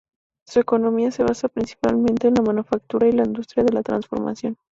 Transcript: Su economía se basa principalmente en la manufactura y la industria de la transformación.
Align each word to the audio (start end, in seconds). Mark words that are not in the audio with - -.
Su 0.47 0.59
economía 0.59 1.11
se 1.11 1.21
basa 1.21 1.47
principalmente 1.47 2.27
en 2.27 2.33
la 2.33 2.41
manufactura 2.41 3.07
y 3.07 3.11
la 3.11 3.23
industria 3.23 3.63
de 3.63 3.71
la 3.73 3.83
transformación. 3.83 4.57